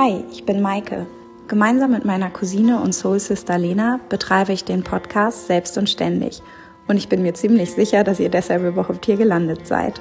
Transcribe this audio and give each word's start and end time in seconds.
Hi, 0.00 0.22
ich 0.30 0.46
bin 0.46 0.62
Maike. 0.62 1.08
Gemeinsam 1.48 1.90
mit 1.90 2.04
meiner 2.04 2.30
Cousine 2.30 2.80
und 2.80 2.92
Soul 2.92 3.18
Sister 3.18 3.58
Lena 3.58 3.98
betreibe 4.08 4.52
ich 4.52 4.62
den 4.62 4.84
Podcast 4.84 5.48
Selbst 5.48 5.76
und 5.76 5.90
Ständig. 5.90 6.40
Und 6.86 6.98
ich 6.98 7.08
bin 7.08 7.20
mir 7.20 7.34
ziemlich 7.34 7.72
sicher, 7.72 8.04
dass 8.04 8.20
ihr 8.20 8.28
deshalb 8.28 8.62
überhaupt 8.62 9.06
hier 9.06 9.16
gelandet 9.16 9.66
seid. 9.66 10.00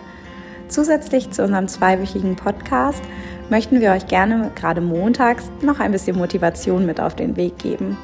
Zusätzlich 0.68 1.32
zu 1.32 1.44
unserem 1.44 1.68
zweiwöchigen 1.68 2.36
Podcast 2.36 3.02
möchten 3.50 3.82
wir 3.82 3.92
euch 3.92 4.06
gerne 4.06 4.52
gerade 4.54 4.82
montags 4.82 5.50
noch 5.64 5.80
ein 5.80 5.94
bisschen 5.94 6.16
Motivation 6.16 6.86
mit 6.86 7.02
auf 7.02 7.16
den 7.16 7.36
Weg 7.36 7.58
geben. 7.58 7.98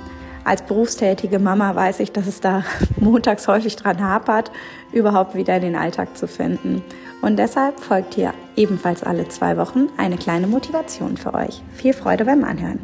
Als 0.45 0.61
berufstätige 0.61 1.39
Mama 1.39 1.73
weiß 1.73 2.01
ich, 2.01 2.11
dass 2.11 2.27
es 2.27 2.41
da 2.41 2.63
montags 2.97 3.47
häufig 3.47 3.75
dran 3.77 4.01
hapert, 4.01 4.51
überhaupt 4.91 5.35
wieder 5.35 5.55
in 5.55 5.61
den 5.61 5.75
Alltag 5.75 6.17
zu 6.17 6.27
finden. 6.27 6.83
Und 7.21 7.37
deshalb 7.37 7.79
folgt 7.79 8.15
hier 8.15 8.33
ebenfalls 8.57 9.03
alle 9.03 9.27
zwei 9.29 9.55
Wochen 9.55 9.87
eine 9.97 10.17
kleine 10.17 10.47
Motivation 10.47 11.15
für 11.15 11.33
euch. 11.33 11.61
Viel 11.73 11.93
Freude 11.93 12.25
beim 12.25 12.43
Anhören. 12.43 12.79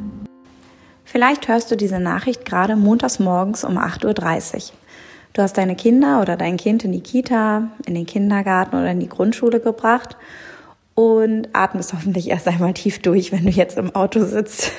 Vielleicht 1.03 1.47
hörst 1.49 1.69
du 1.71 1.75
diese 1.75 1.99
Nachricht 1.99 2.45
gerade 2.45 2.77
montags 2.77 3.19
morgens 3.19 3.65
um 3.65 3.77
8.30 3.77 4.55
Uhr. 4.55 4.61
Du 5.33 5.41
hast 5.41 5.57
deine 5.57 5.75
Kinder 5.75 6.21
oder 6.21 6.37
dein 6.37 6.55
Kind 6.55 6.85
in 6.85 6.93
die 6.93 7.01
Kita, 7.01 7.69
in 7.85 7.95
den 7.95 8.05
Kindergarten 8.05 8.75
oder 8.75 8.91
in 8.91 8.99
die 8.99 9.09
Grundschule 9.09 9.59
gebracht 9.59 10.15
und 10.95 11.49
atmest 11.51 11.93
hoffentlich 11.93 12.29
erst 12.29 12.47
einmal 12.47 12.73
tief 12.73 13.01
durch, 13.01 13.33
wenn 13.33 13.43
du 13.43 13.51
jetzt 13.51 13.77
im 13.77 13.93
Auto 13.93 14.23
sitzt. 14.23 14.71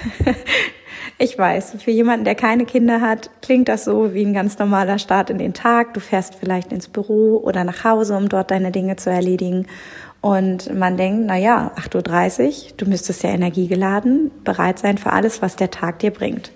Ich 1.23 1.37
weiß, 1.37 1.77
für 1.85 1.91
jemanden, 1.91 2.25
der 2.25 2.35
keine 2.35 2.65
Kinder 2.65 3.03
hat, 3.03 3.29
klingt 3.43 3.69
das 3.69 3.85
so 3.85 4.15
wie 4.15 4.25
ein 4.25 4.33
ganz 4.33 4.59
normaler 4.59 4.99
Start 4.99 5.29
in 5.29 5.37
den 5.37 5.53
Tag. 5.53 5.93
Du 5.93 6.01
fährst 6.01 6.35
vielleicht 6.37 6.73
ins 6.73 6.89
Büro 6.89 7.37
oder 7.45 7.63
nach 7.63 7.85
Hause, 7.85 8.17
um 8.17 8.31
dort 8.31 8.51
deine 8.51 8.71
Dinge 8.71 8.97
zu 8.97 9.11
erledigen. 9.11 9.67
Und 10.23 10.75
man 10.75 10.97
denkt, 10.97 11.25
na 11.27 11.37
ja, 11.37 11.73
8.30 11.77 12.47
Uhr, 12.47 12.53
du 12.79 12.87
müsstest 12.87 13.23
ja 13.23 13.29
energiegeladen 13.29 14.31
bereit 14.45 14.79
sein 14.79 14.97
für 14.97 15.13
alles, 15.13 15.43
was 15.43 15.57
der 15.57 15.71
Tag 15.71 15.99
dir 15.99 16.11
bringt. 16.11 16.53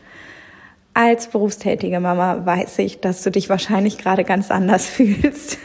Als 0.94 1.26
berufstätige 1.26 2.00
Mama 2.00 2.46
weiß 2.46 2.78
ich, 2.78 3.02
dass 3.02 3.22
du 3.22 3.30
dich 3.30 3.50
wahrscheinlich 3.50 3.98
gerade 3.98 4.24
ganz 4.24 4.50
anders 4.50 4.86
fühlst. 4.88 5.58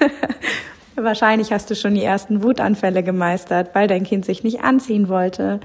wahrscheinlich 0.97 1.53
hast 1.53 1.69
du 1.69 1.75
schon 1.75 1.95
die 1.95 2.03
ersten 2.03 2.43
Wutanfälle 2.43 3.01
gemeistert, 3.01 3.69
weil 3.75 3.87
dein 3.87 4.03
Kind 4.03 4.25
sich 4.25 4.43
nicht 4.43 4.59
anziehen 4.61 5.07
wollte 5.07 5.61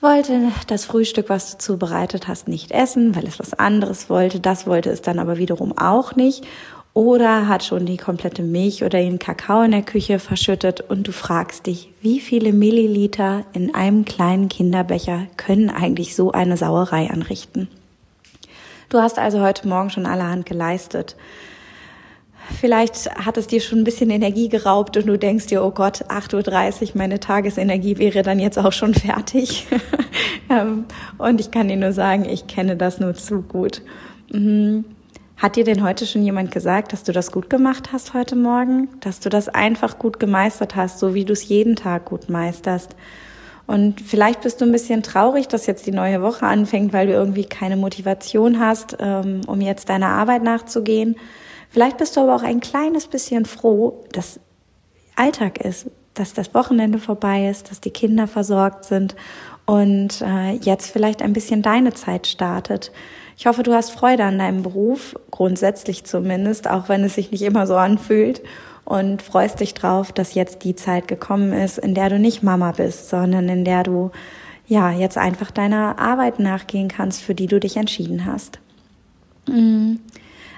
wollte 0.00 0.52
das 0.66 0.84
Frühstück, 0.84 1.28
was 1.28 1.52
du 1.52 1.58
zubereitet 1.58 2.28
hast, 2.28 2.48
nicht 2.48 2.72
essen, 2.72 3.14
weil 3.16 3.26
es 3.26 3.38
was 3.38 3.54
anderes 3.54 4.10
wollte. 4.10 4.40
Das 4.40 4.66
wollte 4.66 4.90
es 4.90 5.02
dann 5.02 5.18
aber 5.18 5.38
wiederum 5.38 5.76
auch 5.76 6.14
nicht. 6.14 6.44
Oder 6.94 7.48
hat 7.48 7.64
schon 7.64 7.86
die 7.86 7.96
komplette 7.96 8.42
Milch 8.42 8.84
oder 8.84 9.00
den 9.00 9.18
Kakao 9.18 9.62
in 9.62 9.72
der 9.72 9.82
Küche 9.82 10.20
verschüttet 10.20 10.80
und 10.80 11.08
du 11.08 11.12
fragst 11.12 11.66
dich, 11.66 11.90
wie 12.00 12.20
viele 12.20 12.52
Milliliter 12.52 13.44
in 13.52 13.74
einem 13.74 14.04
kleinen 14.04 14.48
Kinderbecher 14.48 15.26
können 15.36 15.70
eigentlich 15.70 16.14
so 16.14 16.30
eine 16.30 16.56
Sauerei 16.56 17.10
anrichten? 17.10 17.68
Du 18.90 19.00
hast 19.00 19.18
also 19.18 19.40
heute 19.40 19.66
Morgen 19.66 19.90
schon 19.90 20.06
allerhand 20.06 20.46
geleistet. 20.46 21.16
Vielleicht 22.60 23.10
hat 23.10 23.36
es 23.36 23.46
dir 23.46 23.60
schon 23.60 23.80
ein 23.80 23.84
bisschen 23.84 24.10
Energie 24.10 24.48
geraubt 24.48 24.96
und 24.96 25.06
du 25.06 25.18
denkst 25.18 25.46
dir, 25.46 25.64
oh 25.64 25.70
Gott, 25.70 26.04
8.30 26.08 26.82
Uhr, 26.82 26.88
meine 26.94 27.20
Tagesenergie 27.20 27.98
wäre 27.98 28.22
dann 28.22 28.38
jetzt 28.38 28.58
auch 28.58 28.72
schon 28.72 28.94
fertig. 28.94 29.66
Ähm, 30.50 30.84
und 31.16 31.40
ich 31.40 31.50
kann 31.50 31.68
dir 31.68 31.76
nur 31.76 31.92
sagen, 31.92 32.26
ich 32.26 32.46
kenne 32.46 32.76
das 32.76 33.00
nur 33.00 33.14
zu 33.14 33.40
gut. 33.40 33.80
Mhm. 34.30 34.84
Hat 35.36 35.56
dir 35.56 35.64
denn 35.64 35.82
heute 35.82 36.06
schon 36.06 36.22
jemand 36.22 36.52
gesagt, 36.52 36.92
dass 36.92 37.02
du 37.02 37.12
das 37.12 37.32
gut 37.32 37.50
gemacht 37.50 37.92
hast 37.92 38.14
heute 38.14 38.36
Morgen? 38.36 38.88
Dass 39.00 39.20
du 39.20 39.30
das 39.30 39.48
einfach 39.48 39.98
gut 39.98 40.20
gemeistert 40.20 40.76
hast, 40.76 40.98
so 40.98 41.14
wie 41.14 41.24
du 41.24 41.32
es 41.32 41.48
jeden 41.48 41.76
Tag 41.76 42.04
gut 42.04 42.28
meisterst? 42.28 42.94
Und 43.66 44.00
vielleicht 44.00 44.42
bist 44.42 44.60
du 44.60 44.66
ein 44.66 44.72
bisschen 44.72 45.02
traurig, 45.02 45.48
dass 45.48 45.66
jetzt 45.66 45.86
die 45.86 45.92
neue 45.92 46.20
Woche 46.20 46.46
anfängt, 46.46 46.92
weil 46.92 47.06
du 47.06 47.14
irgendwie 47.14 47.46
keine 47.46 47.76
Motivation 47.76 48.60
hast, 48.60 48.96
ähm, 49.00 49.40
um 49.46 49.60
jetzt 49.60 49.88
deiner 49.88 50.08
Arbeit 50.08 50.42
nachzugehen. 50.42 51.16
Vielleicht 51.74 51.98
bist 51.98 52.16
du 52.16 52.20
aber 52.20 52.36
auch 52.36 52.44
ein 52.44 52.60
kleines 52.60 53.08
bisschen 53.08 53.46
froh, 53.46 54.04
dass 54.12 54.38
Alltag 55.16 55.58
ist, 55.58 55.90
dass 56.14 56.32
das 56.32 56.54
Wochenende 56.54 57.00
vorbei 57.00 57.48
ist, 57.48 57.68
dass 57.68 57.80
die 57.80 57.90
Kinder 57.90 58.28
versorgt 58.28 58.84
sind 58.84 59.16
und 59.66 60.22
äh, 60.22 60.52
jetzt 60.52 60.92
vielleicht 60.92 61.20
ein 61.20 61.32
bisschen 61.32 61.62
deine 61.62 61.92
Zeit 61.92 62.28
startet. 62.28 62.92
Ich 63.36 63.48
hoffe, 63.48 63.64
du 63.64 63.74
hast 63.74 63.90
Freude 63.90 64.22
an 64.22 64.38
deinem 64.38 64.62
Beruf, 64.62 65.16
grundsätzlich 65.32 66.04
zumindest, 66.04 66.70
auch 66.70 66.88
wenn 66.88 67.02
es 67.02 67.16
sich 67.16 67.32
nicht 67.32 67.42
immer 67.42 67.66
so 67.66 67.74
anfühlt 67.74 68.40
und 68.84 69.20
freust 69.20 69.58
dich 69.58 69.74
drauf, 69.74 70.12
dass 70.12 70.34
jetzt 70.34 70.62
die 70.62 70.76
Zeit 70.76 71.08
gekommen 71.08 71.52
ist, 71.52 71.78
in 71.78 71.96
der 71.96 72.08
du 72.08 72.20
nicht 72.20 72.44
Mama 72.44 72.70
bist, 72.70 73.08
sondern 73.08 73.48
in 73.48 73.64
der 73.64 73.82
du 73.82 74.12
ja 74.68 74.92
jetzt 74.92 75.18
einfach 75.18 75.50
deiner 75.50 75.98
Arbeit 75.98 76.38
nachgehen 76.38 76.86
kannst, 76.86 77.20
für 77.20 77.34
die 77.34 77.48
du 77.48 77.58
dich 77.58 77.76
entschieden 77.76 78.26
hast. 78.26 78.60
Mhm. 79.48 79.98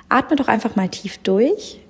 Atme 0.09 0.37
doch 0.37 0.49
einfach 0.49 0.77
mal 0.77 0.89
tief 0.89 1.19
durch 1.19 1.81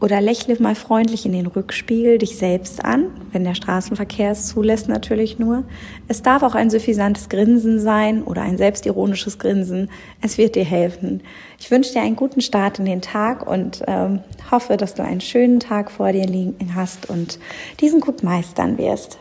oder 0.00 0.20
lächle 0.20 0.60
mal 0.60 0.74
freundlich 0.74 1.24
in 1.24 1.32
den 1.32 1.46
Rückspiegel 1.46 2.18
dich 2.18 2.36
selbst 2.36 2.84
an, 2.84 3.06
wenn 3.32 3.44
der 3.44 3.54
Straßenverkehr 3.54 4.30
es 4.30 4.46
zulässt 4.46 4.88
natürlich 4.88 5.38
nur. 5.38 5.64
Es 6.06 6.22
darf 6.22 6.42
auch 6.42 6.54
ein 6.54 6.68
suffisantes 6.68 7.28
Grinsen 7.28 7.80
sein 7.80 8.22
oder 8.22 8.42
ein 8.42 8.58
selbstironisches 8.58 9.38
Grinsen. 9.38 9.90
Es 10.20 10.36
wird 10.36 10.54
dir 10.54 10.64
helfen. 10.64 11.22
Ich 11.58 11.70
wünsche 11.70 11.94
dir 11.94 12.02
einen 12.02 12.16
guten 12.16 12.42
Start 12.42 12.78
in 12.78 12.84
den 12.84 13.00
Tag 13.00 13.46
und 13.46 13.82
ähm, 13.86 14.20
hoffe, 14.50 14.76
dass 14.76 14.94
du 14.94 15.02
einen 15.02 15.22
schönen 15.22 15.60
Tag 15.60 15.90
vor 15.90 16.12
dir 16.12 16.26
liegen 16.26 16.74
hast 16.74 17.08
und 17.08 17.38
diesen 17.80 18.00
gut 18.00 18.22
meistern 18.22 18.76
wirst. 18.76 19.18